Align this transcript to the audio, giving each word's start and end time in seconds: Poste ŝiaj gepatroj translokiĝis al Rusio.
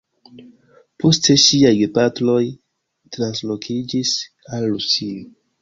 Poste 1.03 1.35
ŝiaj 1.43 1.73
gepatroj 1.81 2.39
translokiĝis 3.19 4.17
al 4.57 4.71
Rusio. 4.73 5.25